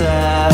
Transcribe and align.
sad 0.00 0.49